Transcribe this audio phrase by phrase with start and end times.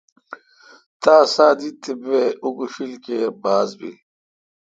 [1.03, 3.95] تا ساہ دیت تے° بہ اوکوشیل کیر باز بیل۔